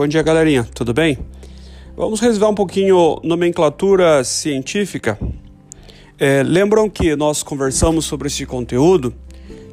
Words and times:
Bom 0.00 0.08
dia, 0.08 0.22
galerinha. 0.22 0.66
Tudo 0.74 0.94
bem? 0.94 1.18
Vamos 1.94 2.20
revisar 2.20 2.48
um 2.48 2.54
pouquinho 2.54 3.20
nomenclatura 3.22 4.24
científica. 4.24 5.18
É, 6.18 6.42
lembram 6.42 6.88
que 6.88 7.14
nós 7.14 7.42
conversamos 7.42 8.06
sobre 8.06 8.28
esse 8.28 8.46
conteúdo 8.46 9.12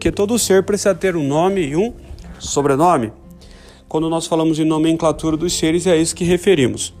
que 0.00 0.10
todo 0.10 0.38
ser 0.38 0.62
precisa 0.62 0.94
ter 0.94 1.14
um 1.14 1.28
nome 1.28 1.66
e 1.66 1.76
um 1.76 1.92
sobrenome. 2.38 3.12
Quando 3.86 4.08
nós 4.08 4.26
falamos 4.26 4.58
em 4.58 4.64
nomenclatura 4.64 5.36
dos 5.36 5.52
seres, 5.52 5.86
é 5.86 5.92
a 5.92 5.96
isso 5.96 6.16
que 6.16 6.24
referimos. 6.24 6.94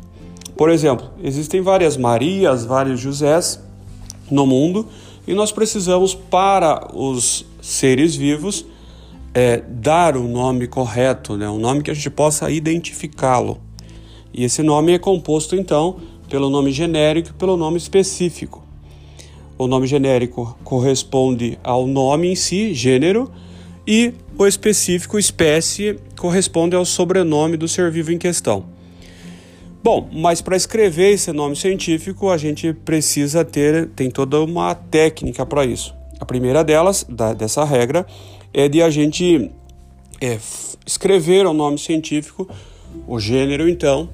Por 0.54 0.68
exemplo, 0.68 1.08
existem 1.22 1.62
várias 1.62 1.96
Marias, 1.96 2.66
vários 2.66 3.00
Josés 3.00 3.58
no 4.30 4.44
mundo 4.44 4.86
e 5.26 5.32
nós 5.32 5.50
precisamos, 5.50 6.14
para 6.14 6.94
os 6.94 7.46
seres 7.62 8.14
vivos, 8.14 8.66
é, 9.34 9.60
dar 9.68 10.16
o 10.16 10.28
nome 10.28 10.68
correto, 10.68 11.36
né? 11.36 11.50
um 11.50 11.58
nome 11.58 11.82
que 11.82 11.90
a 11.90 11.94
gente 11.94 12.08
possa 12.08 12.50
identificá-lo. 12.50 13.60
E 14.32 14.44
esse 14.44 14.62
nome 14.62 14.92
é 14.92 14.98
composto, 14.98 15.56
então, 15.56 15.96
pelo 16.30 16.48
nome 16.48 16.70
genérico 16.70 17.30
e 17.30 17.32
pelo 17.32 17.56
nome 17.56 17.76
específico. 17.76 18.64
O 19.58 19.66
nome 19.66 19.86
genérico 19.86 20.56
corresponde 20.64 21.58
ao 21.62 21.86
nome 21.86 22.28
em 22.28 22.34
si, 22.34 22.72
gênero, 22.74 23.30
e 23.86 24.14
o 24.38 24.46
específico, 24.46 25.18
espécie, 25.18 25.98
corresponde 26.18 26.74
ao 26.74 26.84
sobrenome 26.84 27.56
do 27.56 27.68
ser 27.68 27.90
vivo 27.90 28.12
em 28.12 28.18
questão. 28.18 28.64
Bom, 29.82 30.08
mas 30.10 30.40
para 30.40 30.56
escrever 30.56 31.12
esse 31.12 31.30
nome 31.30 31.54
científico, 31.54 32.30
a 32.30 32.38
gente 32.38 32.72
precisa 32.72 33.44
ter, 33.44 33.88
tem 33.90 34.10
toda 34.10 34.40
uma 34.40 34.74
técnica 34.74 35.44
para 35.44 35.66
isso. 35.66 35.94
A 36.24 36.26
primeira 36.26 36.64
delas, 36.64 37.04
da, 37.06 37.34
dessa 37.34 37.66
regra, 37.66 38.06
é 38.54 38.66
de 38.66 38.80
a 38.80 38.88
gente 38.88 39.50
é, 40.18 40.38
escrever 40.86 41.44
o 41.44 41.52
nome 41.52 41.76
científico, 41.76 42.48
o 43.06 43.20
gênero 43.20 43.68
então, 43.68 44.08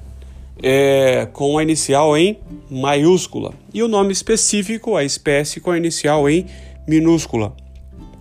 é, 0.61 1.25
com 1.31 1.57
a 1.57 1.63
inicial 1.63 2.17
em 2.17 2.37
maiúscula 2.69 3.53
e 3.73 3.81
o 3.81 3.87
nome 3.87 4.11
específico, 4.11 4.97
a 4.97 5.05
espécie, 5.05 5.61
com 5.61 5.71
a 5.71 5.77
inicial 5.77 6.29
em 6.29 6.47
minúscula. 6.85 7.55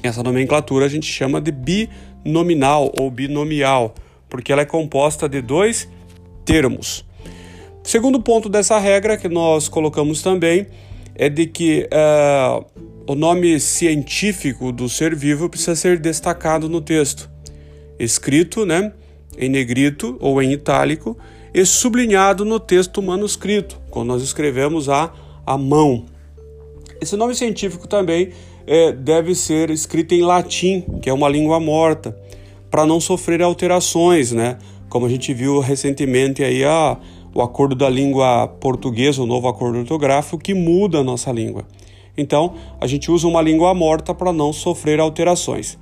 Essa 0.05 0.23
nomenclatura 0.23 0.87
a 0.87 0.89
gente 0.89 1.13
chama 1.13 1.41
de 1.41 1.51
binominal 1.51 2.93
ou 2.97 3.11
binomial, 3.11 3.93
porque 4.29 4.53
ela 4.53 4.63
é 4.63 4.67
composta 4.67 5.29
de 5.29 5.43
dois 5.43 5.89
termos. 6.45 7.05
Segundo 7.83 8.23
ponto 8.23 8.49
dessa 8.49 8.79
regra 8.79 9.17
que 9.17 9.29
nós 9.29 9.69
colocamos 9.69 10.23
também 10.23 10.69
é 11.21 11.29
de 11.29 11.47
que 11.47 11.87
uh, 11.93 12.65
o 13.07 13.15
nome 13.15 13.61
científico 13.61 14.73
do 14.73 14.89
ser 14.89 15.15
vivo 15.15 15.51
precisa 15.51 15.77
ser 15.77 15.99
destacado 15.99 16.67
no 16.67 16.81
texto, 16.81 17.31
escrito, 17.99 18.65
né, 18.65 18.91
em 19.37 19.51
negrito 19.51 20.17
ou 20.19 20.43
em 20.43 20.53
itálico 20.53 21.19
e 21.53 21.63
sublinhado 21.67 22.43
no 22.47 22.59
texto 22.59 23.03
manuscrito, 23.03 23.79
quando 23.91 24.09
nós 24.09 24.23
escrevemos 24.23 24.89
a, 24.89 25.13
a 25.45 25.59
mão. 25.59 26.07
Esse 27.03 27.19
nome 27.19 27.35
científico 27.35 27.87
também 27.87 28.31
é, 28.67 28.91
deve 28.91 29.35
ser 29.35 29.69
escrito 29.69 30.15
em 30.15 30.23
latim, 30.23 30.81
que 31.03 31.11
é 31.11 31.13
uma 31.13 31.29
língua 31.29 31.61
morta, 31.61 32.17
para 32.71 32.87
não 32.87 32.99
sofrer 32.99 33.43
alterações, 33.43 34.33
né? 34.33 34.57
Como 34.89 35.05
a 35.05 35.09
gente 35.11 35.35
viu 35.35 35.61
recentemente 35.61 36.43
aí 36.43 36.65
a, 36.65 36.97
o 37.35 37.43
acordo 37.43 37.75
da 37.75 37.89
língua 37.89 38.49
portuguesa, 38.61 39.23
o 39.23 39.27
novo 39.27 39.49
acordo 39.49 39.79
ortográfico, 39.79 40.39
que 40.39 40.55
muda 40.55 40.99
a 40.99 41.05
nossa 41.05 41.31
língua. 41.31 41.65
Então, 42.17 42.55
a 42.81 42.87
gente 42.87 43.11
usa 43.11 43.27
uma 43.27 43.41
língua 43.41 43.73
morta 43.75 44.15
para 44.15 44.33
não 44.33 44.53
sofrer 44.53 45.01
alterações. 45.01 45.79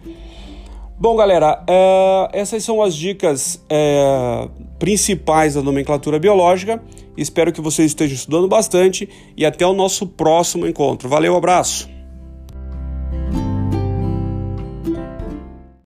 Bom, 1.00 1.14
galera, 1.14 1.62
é, 1.68 2.28
essas 2.32 2.64
são 2.64 2.82
as 2.82 2.94
dicas 2.94 3.64
é, 3.70 4.48
principais 4.78 5.54
da 5.54 5.62
nomenclatura 5.62 6.18
biológica. 6.18 6.82
Espero 7.16 7.52
que 7.52 7.60
vocês 7.60 7.92
estejam 7.92 8.14
estudando 8.14 8.48
bastante 8.48 9.08
e 9.36 9.46
até 9.46 9.66
o 9.66 9.72
nosso 9.72 10.06
próximo 10.06 10.66
encontro. 10.66 11.08
Valeu, 11.08 11.36
abraço! 11.36 11.97